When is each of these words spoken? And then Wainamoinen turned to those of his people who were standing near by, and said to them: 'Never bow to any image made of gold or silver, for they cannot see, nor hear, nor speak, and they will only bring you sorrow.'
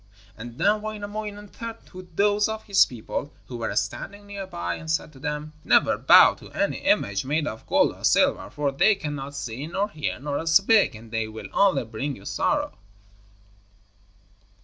And 0.35 0.57
then 0.57 0.81
Wainamoinen 0.81 1.49
turned 1.49 1.85
to 1.89 2.07
those 2.15 2.49
of 2.49 2.63
his 2.63 2.87
people 2.87 3.35
who 3.45 3.57
were 3.57 3.75
standing 3.75 4.25
near 4.25 4.47
by, 4.47 4.73
and 4.73 4.89
said 4.89 5.13
to 5.13 5.19
them: 5.19 5.53
'Never 5.63 5.95
bow 5.95 6.33
to 6.39 6.49
any 6.53 6.77
image 6.77 7.23
made 7.23 7.45
of 7.45 7.67
gold 7.67 7.93
or 7.95 8.03
silver, 8.03 8.49
for 8.49 8.71
they 8.71 8.95
cannot 8.95 9.35
see, 9.35 9.67
nor 9.67 9.91
hear, 9.91 10.19
nor 10.19 10.43
speak, 10.47 10.95
and 10.95 11.11
they 11.11 11.27
will 11.27 11.49
only 11.53 11.83
bring 11.85 12.15
you 12.15 12.25
sorrow.' 12.25 12.79